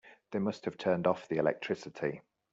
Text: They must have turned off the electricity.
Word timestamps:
They 0.31 0.39
must 0.39 0.65
have 0.65 0.79
turned 0.79 1.05
off 1.05 1.27
the 1.27 1.37
electricity. 1.37 2.23